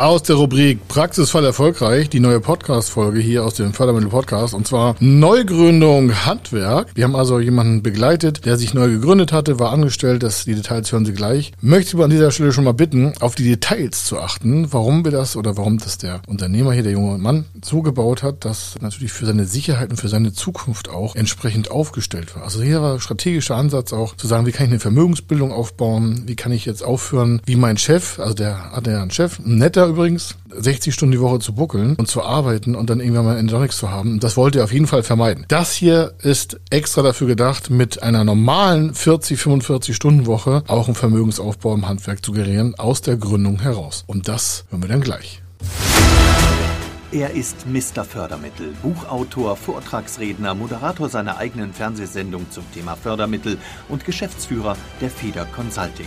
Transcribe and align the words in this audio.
aus 0.00 0.22
der 0.22 0.36
Rubrik 0.36 0.88
Praxisfall 0.88 1.44
erfolgreich, 1.44 2.08
die 2.08 2.20
neue 2.20 2.40
Podcast-Folge 2.40 3.20
hier 3.20 3.44
aus 3.44 3.52
dem 3.52 3.74
Fördermittel-Podcast 3.74 4.54
und 4.54 4.66
zwar 4.66 4.96
Neugründung 4.98 6.24
Handwerk. 6.24 6.88
Wir 6.94 7.04
haben 7.04 7.14
also 7.14 7.38
jemanden 7.38 7.82
begleitet, 7.82 8.46
der 8.46 8.56
sich 8.56 8.72
neu 8.72 8.88
gegründet 8.88 9.30
hatte, 9.30 9.58
war 9.58 9.72
angestellt, 9.72 10.22
das, 10.22 10.46
die 10.46 10.54
Details 10.54 10.90
hören 10.90 11.04
Sie 11.04 11.12
gleich. 11.12 11.52
Möchte 11.60 11.98
ich 11.98 12.02
an 12.02 12.08
dieser 12.08 12.30
Stelle 12.30 12.52
schon 12.52 12.64
mal 12.64 12.72
bitten, 12.72 13.12
auf 13.20 13.34
die 13.34 13.44
Details 13.44 14.06
zu 14.06 14.18
achten, 14.18 14.72
warum 14.72 15.04
wir 15.04 15.12
das 15.12 15.36
oder 15.36 15.58
warum 15.58 15.76
das 15.76 15.98
der 15.98 16.22
Unternehmer 16.26 16.72
hier, 16.72 16.82
der 16.82 16.92
junge 16.92 17.18
Mann, 17.18 17.44
so 17.62 17.82
gebaut 17.82 18.22
hat, 18.22 18.46
dass 18.46 18.76
natürlich 18.80 19.12
für 19.12 19.26
seine 19.26 19.44
Sicherheit 19.44 19.90
und 19.90 19.98
für 19.98 20.08
seine 20.08 20.32
Zukunft 20.32 20.88
auch 20.88 21.14
entsprechend 21.14 21.70
aufgestellt 21.70 22.34
war. 22.34 22.44
Also 22.44 22.62
hier 22.62 22.80
war 22.80 23.00
strategischer 23.00 23.56
Ansatz 23.56 23.92
auch 23.92 24.16
zu 24.16 24.26
sagen, 24.26 24.46
wie 24.46 24.52
kann 24.52 24.64
ich 24.64 24.72
eine 24.72 24.80
Vermögensbildung 24.80 25.52
aufbauen, 25.52 26.22
wie 26.24 26.36
kann 26.36 26.52
ich 26.52 26.64
jetzt 26.64 26.82
aufhören, 26.82 27.42
wie 27.44 27.56
mein 27.56 27.76
Chef, 27.76 28.18
also 28.18 28.32
der 28.32 28.72
hat 28.72 28.86
ja 28.86 29.02
einen 29.02 29.10
Chef, 29.10 29.38
netter 29.44 29.89
übrigens, 29.90 30.36
60 30.50 30.94
Stunden 30.94 31.12
die 31.12 31.20
Woche 31.20 31.38
zu 31.38 31.54
buckeln 31.54 31.94
und 31.96 32.08
zu 32.08 32.22
arbeiten 32.22 32.74
und 32.74 32.90
dann 32.90 33.00
irgendwann 33.00 33.24
mal 33.24 33.38
in 33.38 33.46
nichts 33.46 33.76
zu 33.76 33.90
haben. 33.90 34.20
Das 34.20 34.36
wollte 34.36 34.58
er 34.58 34.64
auf 34.64 34.72
jeden 34.72 34.86
Fall 34.86 35.02
vermeiden. 35.02 35.44
Das 35.48 35.72
hier 35.72 36.14
ist 36.22 36.58
extra 36.70 37.02
dafür 37.02 37.26
gedacht, 37.26 37.70
mit 37.70 38.02
einer 38.02 38.24
normalen 38.24 38.94
40, 38.94 39.38
45 39.38 39.94
Stunden 39.94 40.26
Woche 40.26 40.62
auch 40.66 40.86
einen 40.86 40.94
Vermögensaufbau 40.94 41.74
im 41.74 41.88
Handwerk 41.88 42.24
zu 42.24 42.32
generieren, 42.32 42.74
aus 42.76 43.02
der 43.02 43.16
Gründung 43.16 43.60
heraus. 43.60 44.04
Und 44.06 44.28
das 44.28 44.64
hören 44.70 44.82
wir 44.82 44.88
dann 44.88 45.00
gleich. 45.00 45.42
Er 47.12 47.30
ist 47.30 47.66
Mr. 47.66 48.04
Fördermittel, 48.04 48.72
Buchautor, 48.82 49.56
Vortragsredner, 49.56 50.54
Moderator 50.54 51.08
seiner 51.08 51.38
eigenen 51.38 51.72
Fernsehsendung 51.72 52.46
zum 52.50 52.62
Thema 52.72 52.94
Fördermittel 52.94 53.58
und 53.88 54.04
Geschäftsführer 54.04 54.76
der 55.00 55.10
Feder 55.10 55.44
Consulting. 55.46 56.06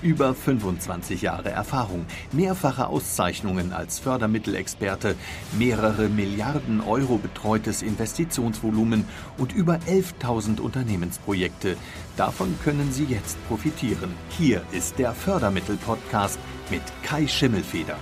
Über 0.00 0.32
25 0.32 1.22
Jahre 1.22 1.50
Erfahrung, 1.50 2.06
mehrfache 2.30 2.86
Auszeichnungen 2.86 3.72
als 3.72 3.98
Fördermittelexperte, 3.98 5.16
mehrere 5.58 6.08
Milliarden 6.08 6.80
Euro 6.80 7.18
betreutes 7.18 7.82
Investitionsvolumen 7.82 9.04
und 9.38 9.52
über 9.52 9.80
11.000 9.88 10.60
Unternehmensprojekte. 10.60 11.76
Davon 12.16 12.56
können 12.62 12.92
Sie 12.92 13.04
jetzt 13.04 13.36
profitieren. 13.48 14.14
Hier 14.38 14.62
ist 14.70 14.98
der 14.98 15.12
Fördermittel-Podcast 15.12 16.38
mit 16.70 16.82
Kai 17.02 17.26
Schimmelfeder. 17.26 17.96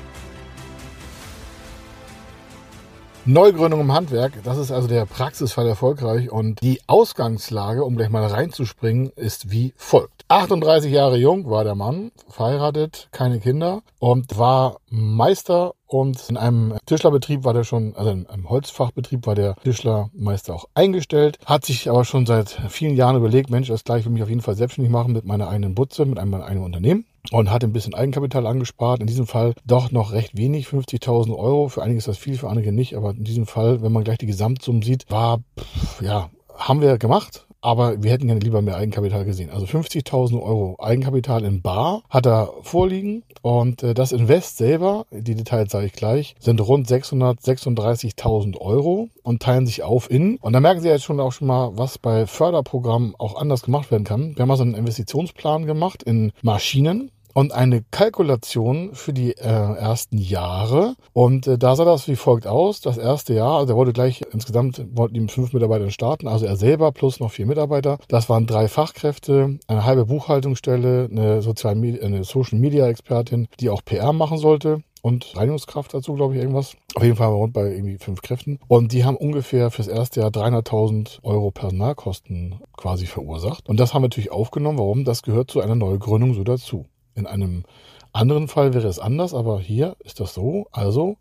Neugründung 3.28 3.80
im 3.80 3.92
Handwerk, 3.92 4.34
das 4.44 4.56
ist 4.56 4.70
also 4.70 4.86
der 4.86 5.04
Praxisfall 5.04 5.66
erfolgreich 5.66 6.30
und 6.30 6.60
die 6.62 6.80
Ausgangslage, 6.86 7.84
um 7.84 7.96
gleich 7.96 8.08
mal 8.08 8.24
reinzuspringen, 8.24 9.10
ist 9.16 9.50
wie 9.50 9.74
folgt. 9.76 10.15
38 10.28 10.90
Jahre 10.90 11.16
jung 11.16 11.48
war 11.48 11.62
der 11.62 11.76
Mann, 11.76 12.10
verheiratet, 12.28 13.08
keine 13.12 13.38
Kinder 13.38 13.82
und 14.00 14.36
war 14.36 14.78
Meister 14.90 15.74
und 15.86 16.28
in 16.28 16.36
einem 16.36 16.74
Tischlerbetrieb 16.84 17.44
war 17.44 17.54
der 17.54 17.62
schon, 17.62 17.94
also 17.94 18.10
in 18.10 18.26
einem 18.26 18.50
Holzfachbetrieb 18.50 19.24
war 19.24 19.36
der 19.36 19.54
Tischlermeister 19.62 20.52
auch 20.52 20.64
eingestellt, 20.74 21.38
hat 21.46 21.64
sich 21.64 21.88
aber 21.88 22.04
schon 22.04 22.26
seit 22.26 22.50
vielen 22.68 22.96
Jahren 22.96 23.14
überlegt, 23.14 23.50
Mensch, 23.50 23.68
das 23.68 23.84
gleich 23.84 24.04
will 24.04 24.10
mich 24.10 24.22
auf 24.24 24.28
jeden 24.28 24.40
Fall 24.40 24.56
selbstständig 24.56 24.90
machen 24.90 25.12
mit 25.12 25.24
meiner 25.24 25.48
eigenen 25.48 25.76
Butze, 25.76 26.04
mit 26.04 26.18
einem, 26.18 26.34
einem 26.34 26.64
Unternehmen 26.64 27.06
und 27.30 27.52
hat 27.52 27.62
ein 27.62 27.72
bisschen 27.72 27.94
Eigenkapital 27.94 28.48
angespart. 28.48 29.00
In 29.00 29.06
diesem 29.06 29.28
Fall 29.28 29.54
doch 29.64 29.92
noch 29.92 30.10
recht 30.10 30.36
wenig, 30.36 30.66
50.000 30.66 31.36
Euro. 31.36 31.68
Für 31.68 31.82
einige 31.82 31.98
ist 31.98 32.08
das 32.08 32.18
viel, 32.18 32.36
für 32.36 32.48
einige 32.48 32.72
nicht. 32.72 32.96
Aber 32.96 33.10
in 33.10 33.24
diesem 33.24 33.46
Fall, 33.46 33.82
wenn 33.82 33.92
man 33.92 34.04
gleich 34.04 34.18
die 34.18 34.26
Gesamtsummen 34.26 34.82
sieht, 34.82 35.10
war, 35.10 35.40
pff, 35.58 36.02
ja, 36.02 36.30
haben 36.56 36.80
wir 36.80 36.98
gemacht. 36.98 37.45
Aber 37.66 38.00
wir 38.00 38.12
hätten 38.12 38.28
gerne 38.28 38.38
lieber 38.38 38.62
mehr 38.62 38.76
Eigenkapital 38.76 39.24
gesehen. 39.24 39.50
Also 39.50 39.66
50.000 39.66 40.40
Euro 40.40 40.76
Eigenkapital 40.78 41.44
in 41.44 41.62
Bar 41.62 42.04
hat 42.08 42.24
er 42.24 42.52
vorliegen. 42.62 43.24
Und 43.42 43.82
äh, 43.82 43.92
das 43.92 44.12
Invest 44.12 44.56
selber, 44.56 45.04
die 45.10 45.34
Details 45.34 45.72
sage 45.72 45.86
ich 45.86 45.92
gleich, 45.92 46.36
sind 46.38 46.60
rund 46.60 46.86
636.000 46.86 48.56
Euro 48.58 49.08
und 49.24 49.42
teilen 49.42 49.66
sich 49.66 49.82
auf 49.82 50.08
in. 50.08 50.36
Und 50.36 50.52
da 50.52 50.60
merken 50.60 50.80
Sie 50.80 50.86
jetzt 50.86 51.02
schon 51.02 51.18
auch 51.18 51.32
schon 51.32 51.48
mal, 51.48 51.72
was 51.74 51.98
bei 51.98 52.28
Förderprogrammen 52.28 53.16
auch 53.18 53.34
anders 53.34 53.62
gemacht 53.62 53.90
werden 53.90 54.04
kann. 54.04 54.36
Wir 54.36 54.42
haben 54.42 54.50
also 54.52 54.62
einen 54.62 54.74
Investitionsplan 54.74 55.66
gemacht 55.66 56.04
in 56.04 56.30
Maschinen 56.42 57.10
und 57.36 57.52
eine 57.52 57.84
Kalkulation 57.90 58.94
für 58.94 59.12
die 59.12 59.32
äh, 59.32 59.42
ersten 59.42 60.16
Jahre. 60.16 60.94
Und 61.12 61.46
äh, 61.46 61.58
da 61.58 61.76
sah 61.76 61.84
das 61.84 62.08
wie 62.08 62.16
folgt 62.16 62.46
aus. 62.46 62.80
Das 62.80 62.96
erste 62.96 63.34
Jahr, 63.34 63.58
also 63.58 63.74
er 63.74 63.76
wollte 63.76 63.92
gleich 63.92 64.22
insgesamt, 64.32 64.82
wollten 64.94 65.16
ihm 65.16 65.28
fünf 65.28 65.52
Mitarbeiter 65.52 65.90
starten, 65.90 66.28
also 66.28 66.46
er 66.46 66.56
selber 66.56 66.92
plus 66.92 67.20
noch 67.20 67.30
vier 67.30 67.44
Mitarbeiter. 67.44 67.98
Das 68.08 68.30
waren 68.30 68.46
drei 68.46 68.68
Fachkräfte, 68.68 69.58
eine 69.66 69.84
halbe 69.84 70.06
Buchhaltungsstelle, 70.06 71.10
eine, 71.10 71.42
Sozial 71.42 71.74
eine 71.74 72.24
Social 72.24 72.58
Media 72.58 72.88
Expertin, 72.88 73.48
die 73.60 73.68
auch 73.68 73.84
PR 73.84 74.14
machen 74.14 74.38
sollte 74.38 74.80
und 75.02 75.36
Reinigungskraft 75.36 75.92
dazu, 75.92 76.14
glaube 76.14 76.34
ich, 76.36 76.40
irgendwas. 76.40 76.74
Auf 76.94 77.02
jeden 77.02 77.16
Fall 77.16 77.28
rund 77.28 77.52
bei 77.52 77.70
irgendwie 77.70 77.98
fünf 77.98 78.22
Kräften. 78.22 78.60
Und 78.66 78.92
die 78.92 79.04
haben 79.04 79.16
ungefähr 79.16 79.70
fürs 79.70 79.88
erste 79.88 80.20
Jahr 80.20 80.30
300.000 80.30 81.18
Euro 81.22 81.50
Personalkosten 81.50 82.60
quasi 82.78 83.04
verursacht. 83.04 83.68
Und 83.68 83.78
das 83.78 83.92
haben 83.92 84.00
wir 84.00 84.08
natürlich 84.08 84.32
aufgenommen. 84.32 84.78
Warum? 84.78 85.04
Das 85.04 85.22
gehört 85.22 85.50
zu 85.50 85.60
einer 85.60 85.74
Neugründung 85.74 86.32
so 86.32 86.42
dazu. 86.42 86.86
In 87.16 87.26
einem 87.26 87.64
anderen 88.12 88.46
Fall 88.46 88.72
wäre 88.74 88.86
es 88.86 88.98
anders, 88.98 89.34
aber 89.34 89.58
hier 89.58 89.96
ist 90.04 90.20
das 90.20 90.34
so. 90.34 90.66
Also 90.70 91.16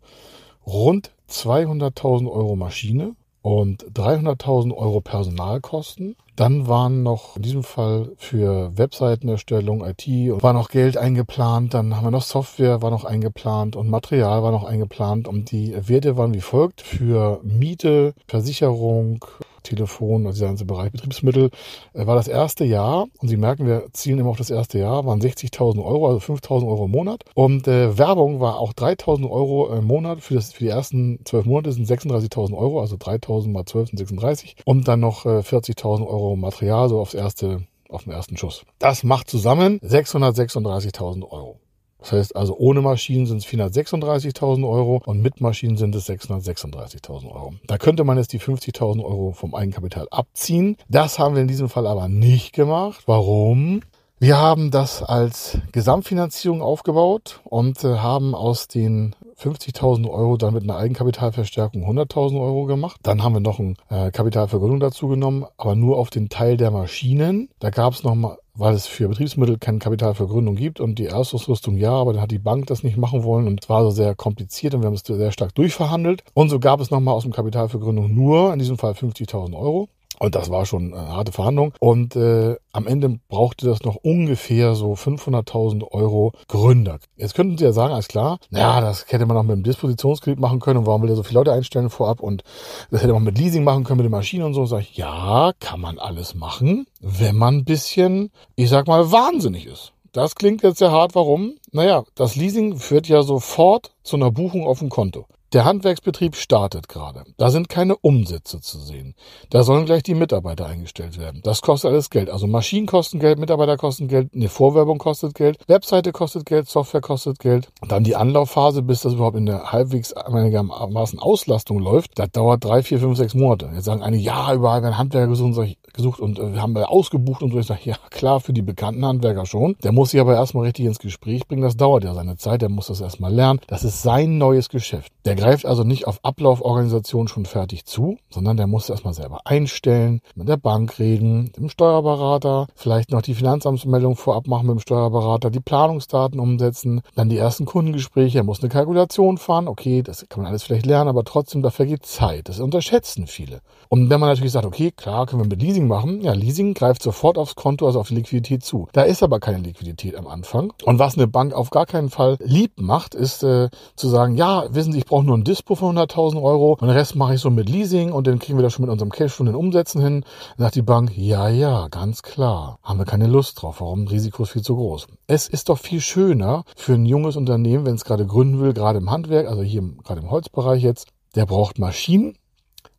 rund 0.66 1.10
200.000 1.28 2.30
Euro 2.30 2.54
Maschine 2.54 3.16
und 3.42 3.84
300.000 3.92 4.74
Euro 4.74 5.00
Personalkosten. 5.00 6.16
Dann 6.34 6.68
waren 6.68 7.02
noch 7.02 7.36
in 7.36 7.42
diesem 7.42 7.62
Fall 7.62 8.12
für 8.16 8.76
Webseitenerstellung, 8.76 9.84
IT, 9.84 10.06
war 10.42 10.52
noch 10.52 10.68
Geld 10.68 10.98
eingeplant. 10.98 11.72
Dann 11.72 11.96
haben 11.96 12.04
wir 12.04 12.10
noch 12.10 12.22
Software, 12.22 12.82
war 12.82 12.90
noch 12.90 13.04
eingeplant 13.04 13.74
und 13.74 13.88
Material 13.88 14.42
war 14.42 14.50
noch 14.50 14.64
eingeplant. 14.64 15.28
Und 15.28 15.50
die 15.50 15.74
Werte 15.88 16.16
waren 16.16 16.34
wie 16.34 16.40
folgt. 16.40 16.82
Für 16.82 17.40
Miete, 17.42 18.14
Versicherung, 18.26 19.24
Telefon, 19.66 20.26
also 20.26 20.36
dieser 20.36 20.46
ganze 20.46 20.64
Bereich 20.64 20.92
Betriebsmittel, 20.92 21.50
äh, 21.94 22.06
war 22.06 22.14
das 22.14 22.28
erste 22.28 22.64
Jahr, 22.64 23.06
und 23.18 23.28
Sie 23.28 23.36
merken, 23.36 23.66
wir 23.66 23.86
zielen 23.92 24.18
immer 24.18 24.30
auf 24.30 24.38
das 24.38 24.50
erste 24.50 24.78
Jahr, 24.78 25.04
waren 25.06 25.20
60.000 25.20 25.84
Euro, 25.84 26.08
also 26.08 26.18
5.000 26.18 26.66
Euro 26.66 26.86
im 26.86 26.90
Monat. 26.90 27.24
Und 27.34 27.68
äh, 27.68 27.98
Werbung 27.98 28.40
war 28.40 28.58
auch 28.58 28.72
3.000 28.72 29.30
Euro 29.30 29.72
im 29.74 29.84
Monat. 29.84 30.20
Für, 30.20 30.34
das, 30.34 30.52
für 30.52 30.64
die 30.64 30.70
ersten 30.70 31.20
zwölf 31.24 31.44
Monate 31.46 31.72
sind 31.72 31.88
36.000 31.88 32.56
Euro, 32.56 32.80
also 32.80 32.96
3.000 32.96 33.50
mal 33.50 33.64
12 33.64 33.90
sind 33.90 33.98
36. 33.98 34.56
Und 34.64 34.88
dann 34.88 35.00
noch 35.00 35.26
äh, 35.26 35.40
40.000 35.40 36.06
Euro 36.06 36.36
Material, 36.36 36.88
so 36.88 37.00
aufs 37.00 37.14
erste, 37.14 37.62
auf 37.88 38.04
den 38.04 38.12
ersten 38.12 38.36
Schuss. 38.36 38.64
Das 38.78 39.02
macht 39.02 39.30
zusammen 39.30 39.80
636.000 39.80 41.28
Euro. 41.30 41.58
Das 42.06 42.12
heißt 42.12 42.36
also, 42.36 42.56
ohne 42.56 42.82
Maschinen 42.82 43.26
sind 43.26 43.38
es 43.38 43.46
436.000 43.46 44.68
Euro 44.68 45.02
und 45.04 45.22
mit 45.22 45.40
Maschinen 45.40 45.76
sind 45.76 45.92
es 45.96 46.08
636.000 46.08 47.26
Euro. 47.32 47.54
Da 47.66 47.78
könnte 47.78 48.04
man 48.04 48.16
jetzt 48.16 48.32
die 48.32 48.38
50.000 48.38 49.04
Euro 49.04 49.32
vom 49.32 49.56
Eigenkapital 49.56 50.06
abziehen. 50.12 50.76
Das 50.88 51.18
haben 51.18 51.34
wir 51.34 51.42
in 51.42 51.48
diesem 51.48 51.68
Fall 51.68 51.84
aber 51.84 52.06
nicht 52.06 52.52
gemacht. 52.52 53.02
Warum? 53.06 53.80
Wir 54.20 54.38
haben 54.38 54.70
das 54.70 55.02
als 55.02 55.58
Gesamtfinanzierung 55.72 56.62
aufgebaut 56.62 57.40
und 57.42 57.82
äh, 57.82 57.96
haben 57.96 58.36
aus 58.36 58.68
den 58.68 59.16
50.000 59.38 60.08
Euro 60.08 60.36
dann 60.36 60.54
mit 60.54 60.62
einer 60.62 60.76
Eigenkapitalverstärkung 60.76 61.84
100.000 61.84 62.40
Euro 62.40 62.66
gemacht. 62.66 63.00
Dann 63.02 63.24
haben 63.24 63.34
wir 63.34 63.40
noch 63.40 63.58
eine 63.58 63.74
äh, 63.90 64.78
dazu 64.78 65.08
genommen, 65.08 65.44
aber 65.56 65.74
nur 65.74 65.98
auf 65.98 66.10
den 66.10 66.28
Teil 66.28 66.56
der 66.56 66.70
Maschinen. 66.70 67.50
Da 67.58 67.70
gab 67.70 67.94
es 67.94 68.04
nochmal 68.04 68.38
weil 68.56 68.74
es 68.74 68.86
für 68.86 69.08
Betriebsmittel 69.08 69.58
keine 69.58 69.78
Kapitalvergründung 69.78 70.56
gibt 70.56 70.80
und 70.80 70.98
die 70.98 71.06
Erstausrüstung 71.06 71.76
ja, 71.76 71.92
aber 71.92 72.12
dann 72.12 72.22
hat 72.22 72.30
die 72.30 72.38
Bank 72.38 72.66
das 72.66 72.82
nicht 72.82 72.96
machen 72.96 73.22
wollen 73.22 73.46
und 73.46 73.62
es 73.62 73.68
war 73.68 73.82
so 73.82 73.90
sehr 73.90 74.14
kompliziert 74.14 74.74
und 74.74 74.82
wir 74.82 74.86
haben 74.86 74.94
es 74.94 75.02
sehr 75.06 75.32
stark 75.32 75.54
durchverhandelt. 75.54 76.24
Und 76.34 76.48
so 76.48 76.58
gab 76.58 76.80
es 76.80 76.90
nochmal 76.90 77.14
aus 77.14 77.22
dem 77.22 77.32
Kapitalvergründung 77.32 78.14
nur, 78.14 78.52
in 78.52 78.58
diesem 78.58 78.78
Fall 78.78 78.92
50.000 78.92 79.54
Euro. 79.54 79.88
Und 80.18 80.34
das 80.34 80.50
war 80.50 80.66
schon 80.66 80.94
eine 80.94 81.08
harte 81.08 81.32
Verhandlung. 81.32 81.72
Und 81.80 82.16
äh, 82.16 82.56
am 82.72 82.86
Ende 82.86 83.18
brauchte 83.28 83.66
das 83.66 83.82
noch 83.82 83.96
ungefähr 83.96 84.74
so 84.74 84.92
500.000 84.92 85.90
Euro 85.90 86.32
Gründer. 86.48 86.98
Jetzt 87.16 87.34
könnten 87.34 87.58
Sie 87.58 87.64
ja 87.64 87.72
sagen, 87.72 87.92
alles 87.92 88.08
klar, 88.08 88.38
naja, 88.50 88.80
das 88.80 89.06
hätte 89.08 89.26
man 89.26 89.36
auch 89.36 89.42
mit 89.42 89.56
dem 89.56 89.62
Dispositionskredit 89.62 90.40
machen 90.40 90.60
können. 90.60 90.78
Und 90.80 90.86
warum 90.86 91.02
will 91.02 91.10
er 91.10 91.16
so 91.16 91.22
viele 91.22 91.40
Leute 91.40 91.52
einstellen 91.52 91.90
vorab? 91.90 92.20
Und 92.20 92.42
das 92.90 93.02
hätte 93.02 93.12
man 93.12 93.24
mit 93.24 93.38
Leasing 93.38 93.64
machen 93.64 93.84
können, 93.84 93.98
mit 93.98 94.06
den 94.06 94.12
Maschinen 94.12 94.44
und 94.44 94.54
so. 94.54 94.62
Und 94.62 94.66
sag 94.68 94.80
ich, 94.80 94.96
ja, 94.96 95.52
kann 95.60 95.80
man 95.80 95.98
alles 95.98 96.34
machen, 96.34 96.86
wenn 97.00 97.36
man 97.36 97.58
ein 97.58 97.64
bisschen, 97.64 98.30
ich 98.54 98.68
sag 98.68 98.86
mal, 98.86 99.10
wahnsinnig 99.12 99.66
ist. 99.66 99.92
Das 100.12 100.34
klingt 100.34 100.62
jetzt 100.62 100.78
sehr 100.78 100.92
hart. 100.92 101.14
Warum? 101.14 101.56
Naja, 101.72 102.04
das 102.14 102.36
Leasing 102.36 102.76
führt 102.78 103.06
ja 103.06 103.22
sofort 103.22 103.92
zu 104.02 104.16
einer 104.16 104.30
Buchung 104.30 104.66
auf 104.66 104.78
dem 104.78 104.88
Konto. 104.88 105.26
Der 105.56 105.64
Handwerksbetrieb 105.64 106.36
startet 106.36 106.86
gerade. 106.86 107.24
Da 107.38 107.50
sind 107.50 107.70
keine 107.70 107.96
Umsätze 107.96 108.60
zu 108.60 108.78
sehen. 108.78 109.14
Da 109.48 109.62
sollen 109.62 109.86
gleich 109.86 110.02
die 110.02 110.12
Mitarbeiter 110.12 110.66
eingestellt 110.66 111.18
werden. 111.18 111.40
Das 111.44 111.62
kostet 111.62 111.92
alles 111.92 112.10
Geld. 112.10 112.28
Also 112.28 112.46
Maschinen 112.46 112.86
kosten 112.86 113.20
Geld, 113.20 113.38
Mitarbeiter 113.38 113.78
kosten 113.78 114.06
Geld, 114.06 114.34
eine 114.34 114.50
Vorwerbung 114.50 114.98
kostet 114.98 115.34
Geld, 115.34 115.56
Webseite 115.66 116.12
kostet 116.12 116.44
Geld, 116.44 116.68
Software 116.68 117.00
kostet 117.00 117.38
Geld. 117.38 117.68
Dann 117.88 118.04
die 118.04 118.16
Anlaufphase, 118.16 118.82
bis 118.82 119.00
das 119.00 119.14
überhaupt 119.14 119.38
in 119.38 119.46
der 119.46 119.72
halbwegs 119.72 120.12
einigermaßen 120.12 121.20
Auslastung 121.20 121.78
läuft, 121.78 122.18
das 122.18 122.28
dauert 122.32 122.62
drei, 122.62 122.82
vier, 122.82 123.00
fünf, 123.00 123.16
sechs 123.16 123.32
Monate. 123.32 123.70
Jetzt 123.72 123.86
sagen 123.86 124.02
eine, 124.02 124.18
ja, 124.18 124.52
überall 124.52 124.82
werden 124.82 124.98
Handwerker 124.98 125.28
gesucht, 125.28 125.54
gesucht 125.96 126.20
und 126.20 126.38
äh, 126.38 126.58
haben 126.58 126.74
wir 126.74 126.90
ausgebucht 126.90 127.42
und 127.42 127.52
so. 127.52 127.58
Ich 127.58 127.66
sage, 127.66 127.80
ja, 127.84 127.96
klar, 128.10 128.40
für 128.40 128.52
die 128.52 128.62
bekannten 128.62 129.04
Handwerker 129.04 129.46
schon. 129.46 129.76
Der 129.82 129.92
muss 129.92 130.10
sich 130.10 130.20
aber 130.20 130.34
erstmal 130.34 130.64
richtig 130.64 130.86
ins 130.86 130.98
Gespräch 130.98 131.46
bringen. 131.48 131.62
Das 131.62 131.76
dauert 131.76 132.04
ja 132.04 132.14
seine 132.14 132.36
Zeit. 132.36 132.62
Der 132.62 132.68
muss 132.68 132.86
das 132.86 133.00
erstmal 133.00 133.32
lernen. 133.32 133.60
Das 133.66 133.84
ist 133.84 134.02
sein 134.02 134.38
neues 134.38 134.68
Geschäft. 134.68 135.12
Der 135.24 135.34
greift 135.34 135.66
also 135.66 135.82
nicht 135.82 136.06
auf 136.06 136.20
Ablauforganisation 136.22 137.28
schon 137.28 137.46
fertig 137.46 137.84
zu, 137.84 138.18
sondern 138.30 138.56
der 138.56 138.66
muss 138.66 138.88
erstmal 138.88 139.14
selber 139.14 139.40
einstellen, 139.44 140.20
mit 140.34 140.48
der 140.48 140.56
Bank 140.56 140.98
reden, 140.98 141.50
dem 141.56 141.68
Steuerberater, 141.68 142.68
vielleicht 142.74 143.10
noch 143.10 143.22
die 143.22 143.34
Finanzamtsmeldung 143.34 144.14
vorab 144.16 144.46
machen 144.46 144.66
mit 144.66 144.76
dem 144.76 144.80
Steuerberater, 144.80 145.50
die 145.50 145.60
Planungsdaten 145.60 146.38
umsetzen, 146.38 147.00
dann 147.14 147.28
die 147.28 147.38
ersten 147.38 147.64
Kundengespräche. 147.64 148.38
Er 148.38 148.44
muss 148.44 148.60
eine 148.60 148.68
Kalkulation 148.68 149.38
fahren. 149.38 149.68
Okay, 149.68 150.02
das 150.02 150.26
kann 150.28 150.42
man 150.42 150.50
alles 150.50 150.62
vielleicht 150.62 150.86
lernen, 150.86 151.08
aber 151.08 151.24
trotzdem, 151.24 151.62
da 151.62 151.70
vergeht 151.70 152.06
Zeit. 152.06 152.48
Das 152.48 152.60
unterschätzen 152.60 153.26
viele. 153.26 153.60
Und 153.88 154.10
wenn 154.10 154.20
man 154.20 154.28
natürlich 154.28 154.52
sagt, 154.52 154.66
okay, 154.66 154.92
klar, 154.92 155.26
können 155.26 155.42
wir 155.42 155.48
mit 155.48 155.62
Leasing 155.62 155.85
machen. 155.86 156.20
Ja, 156.20 156.32
Leasing 156.32 156.74
greift 156.74 157.02
sofort 157.02 157.38
aufs 157.38 157.54
Konto, 157.54 157.86
also 157.86 158.00
auf 158.00 158.08
die 158.08 158.14
Liquidität 158.14 158.64
zu. 158.64 158.88
Da 158.92 159.02
ist 159.02 159.22
aber 159.22 159.40
keine 159.40 159.58
Liquidität 159.58 160.16
am 160.16 160.26
Anfang. 160.26 160.72
Und 160.84 160.98
was 160.98 161.16
eine 161.16 161.26
Bank 161.26 161.54
auf 161.54 161.70
gar 161.70 161.86
keinen 161.86 162.10
Fall 162.10 162.36
lieb 162.40 162.72
macht, 162.80 163.14
ist 163.14 163.42
äh, 163.42 163.70
zu 163.96 164.08
sagen, 164.08 164.36
ja, 164.36 164.64
wissen 164.70 164.92
Sie, 164.92 164.98
ich 164.98 165.06
brauche 165.06 165.24
nur 165.24 165.36
ein 165.36 165.44
Dispo 165.44 165.74
von 165.74 165.96
100.000 165.96 166.42
Euro 166.42 166.72
und 166.72 166.82
den 166.82 166.90
Rest 166.90 167.16
mache 167.16 167.34
ich 167.34 167.40
so 167.40 167.50
mit 167.50 167.68
Leasing 167.68 168.12
und 168.12 168.26
dann 168.26 168.38
kriegen 168.38 168.58
wir 168.58 168.62
das 168.62 168.72
schon 168.72 168.84
mit 168.84 168.92
unserem 168.92 169.10
Cash 169.10 169.32
von 169.32 169.46
den 169.46 169.54
Umsätzen 169.54 170.02
hin. 170.02 170.24
Dann 170.56 170.64
sagt 170.64 170.74
die 170.74 170.82
Bank, 170.82 171.12
ja, 171.16 171.48
ja, 171.48 171.88
ganz 171.88 172.22
klar. 172.22 172.78
Haben 172.82 172.98
wir 172.98 173.06
keine 173.06 173.26
Lust 173.26 173.62
drauf. 173.62 173.80
Warum? 173.80 174.06
Risiko 174.06 174.42
ist 174.42 174.50
viel 174.50 174.62
zu 174.62 174.76
groß. 174.76 175.06
Es 175.26 175.48
ist 175.48 175.68
doch 175.68 175.78
viel 175.78 176.00
schöner 176.00 176.64
für 176.76 176.94
ein 176.94 177.06
junges 177.06 177.36
Unternehmen, 177.36 177.86
wenn 177.86 177.94
es 177.94 178.04
gerade 178.04 178.26
gründen 178.26 178.60
will, 178.60 178.72
gerade 178.72 178.98
im 178.98 179.10
Handwerk, 179.10 179.48
also 179.48 179.62
hier 179.62 179.82
gerade 180.04 180.20
im 180.20 180.30
Holzbereich 180.30 180.82
jetzt, 180.82 181.08
der 181.34 181.46
braucht 181.46 181.78
Maschinen, 181.78 182.36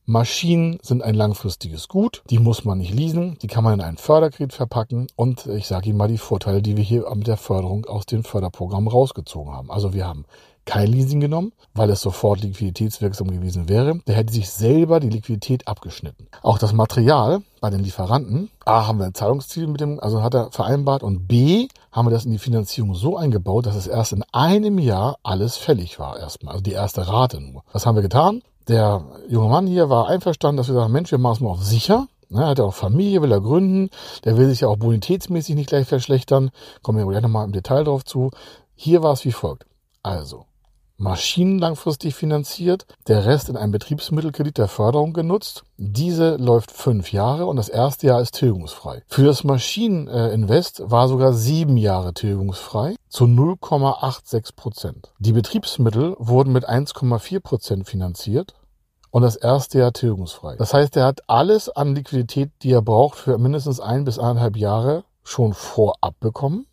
Maschinen 0.09 0.79
sind 0.81 1.03
ein 1.03 1.15
langfristiges 1.15 1.89
Gut, 1.89 2.23
die 2.29 2.39
muss 2.39 2.63
man 2.63 2.77
nicht 2.77 2.93
leasen, 2.93 3.37
die 3.41 3.47
kann 3.47 3.65
man 3.65 3.73
in 3.73 3.81
einen 3.81 3.97
Förderkredit 3.97 4.53
verpacken 4.53 5.07
und 5.17 5.47
ich 5.47 5.67
sage 5.67 5.89
Ihnen 5.89 5.97
mal 5.97 6.07
die 6.07 6.17
Vorteile, 6.17 6.61
die 6.61 6.77
wir 6.77 6.83
hier 6.85 7.13
mit 7.13 7.27
der 7.27 7.35
Förderung 7.35 7.85
aus 7.87 8.05
den 8.05 8.23
Förderprogrammen 8.23 8.87
rausgezogen 8.87 9.51
haben. 9.51 9.69
Also 9.69 9.93
wir 9.93 10.07
haben 10.07 10.23
kein 10.63 10.87
Leasing 10.87 11.19
genommen, 11.19 11.51
weil 11.73 11.89
es 11.89 11.99
sofort 11.99 12.41
liquiditätswirksam 12.41 13.29
gewesen 13.31 13.67
wäre. 13.67 13.99
Der 14.07 14.15
hätte 14.15 14.31
sich 14.31 14.49
selber 14.49 15.01
die 15.01 15.09
Liquidität 15.09 15.67
abgeschnitten. 15.67 16.29
Auch 16.41 16.57
das 16.57 16.71
Material 16.71 17.41
bei 17.59 17.69
den 17.69 17.83
Lieferanten, 17.83 18.49
A, 18.63 18.87
haben 18.87 18.99
wir 18.99 19.07
ein 19.07 19.13
Zahlungsziel 19.13 19.67
mit 19.67 19.81
dem, 19.81 19.99
also 19.99 20.23
hat 20.23 20.33
er 20.33 20.53
vereinbart 20.53 21.03
und 21.03 21.27
B, 21.27 21.67
haben 21.91 22.07
wir 22.07 22.11
das 22.11 22.23
in 22.23 22.31
die 22.31 22.37
Finanzierung 22.37 22.95
so 22.95 23.17
eingebaut, 23.17 23.65
dass 23.65 23.75
es 23.75 23.87
erst 23.87 24.13
in 24.13 24.23
einem 24.31 24.79
Jahr 24.79 25.17
alles 25.23 25.57
fällig 25.57 25.99
war 25.99 26.17
erstmal, 26.17 26.53
also 26.53 26.63
die 26.63 26.71
erste 26.71 27.09
Rate 27.09 27.41
nur. 27.41 27.63
Was 27.73 27.85
haben 27.85 27.95
wir 27.95 28.03
getan? 28.03 28.41
Der 28.67 29.05
junge 29.29 29.49
Mann 29.49 29.67
hier 29.67 29.89
war 29.89 30.07
einverstanden, 30.07 30.57
dass 30.57 30.67
wir 30.67 30.75
sagen, 30.75 30.91
Mensch, 30.91 31.11
wir 31.11 31.17
machen 31.17 31.35
es 31.35 31.39
mal 31.39 31.51
auf 31.51 31.63
sicher. 31.63 32.07
Ne, 32.29 32.41
er 32.41 32.47
hat 32.49 32.59
ja 32.59 32.65
auch 32.65 32.73
Familie, 32.73 33.21
will 33.21 33.31
er 33.31 33.39
gründen. 33.39 33.89
Der 34.25 34.37
will 34.37 34.49
sich 34.49 34.61
ja 34.61 34.67
auch 34.67 34.77
bonitätsmäßig 34.77 35.55
nicht 35.55 35.69
gleich 35.69 35.87
verschlechtern. 35.87 36.51
Kommen 36.81 36.97
wir 36.97 37.05
gleich 37.07 37.21
nochmal 37.21 37.45
im 37.45 37.53
Detail 37.53 37.85
drauf 37.85 38.03
zu. 38.03 38.31
Hier 38.75 39.01
war 39.01 39.13
es 39.13 39.23
wie 39.23 39.31
folgt. 39.31 39.65
Also, 40.03 40.45
Maschinen 40.97 41.59
langfristig 41.59 42.15
finanziert, 42.15 42.85
der 43.07 43.25
Rest 43.25 43.49
in 43.49 43.57
einem 43.57 43.71
Betriebsmittelkredit 43.71 44.57
der 44.57 44.67
Förderung 44.67 45.13
genutzt. 45.13 45.63
Diese 45.77 46.35
läuft 46.37 46.71
fünf 46.71 47.11
Jahre 47.11 47.45
und 47.45 47.55
das 47.55 47.69
erste 47.69 48.07
Jahr 48.07 48.21
ist 48.21 48.33
tilgungsfrei. 48.33 49.03
Für 49.07 49.23
das 49.23 49.43
Maschineninvest 49.43 50.81
war 50.85 51.07
sogar 51.07 51.33
sieben 51.33 51.77
Jahre 51.77 52.13
tilgungsfrei 52.13 52.95
zu 53.09 53.25
0,86 53.25 54.55
Prozent. 54.55 55.13
Die 55.19 55.33
Betriebsmittel 55.33 56.15
wurden 56.19 56.51
mit 56.51 56.67
1,4 56.67 57.39
Prozent 57.39 57.87
finanziert 57.87 58.55
und 59.09 59.21
das 59.23 59.35
erste 59.35 59.79
Jahr 59.79 59.93
tilgungsfrei. 59.93 60.57
Das 60.57 60.73
heißt, 60.73 60.95
er 60.97 61.05
hat 61.05 61.21
alles 61.27 61.69
an 61.69 61.95
Liquidität, 61.95 62.51
die 62.61 62.71
er 62.71 62.81
braucht, 62.83 63.17
für 63.17 63.37
mindestens 63.39 63.79
ein 63.79 64.03
bis 64.03 64.19
eineinhalb 64.19 64.57
Jahre 64.57 65.05
schon 65.23 65.53
vorab 65.53 66.19
bekommen. 66.19 66.66